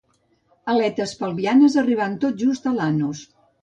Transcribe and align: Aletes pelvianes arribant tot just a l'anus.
Aletes 0.73 1.13
pelvianes 1.21 1.79
arribant 1.85 2.19
tot 2.27 2.45
just 2.45 2.71
a 2.75 2.79
l'anus. 2.83 3.27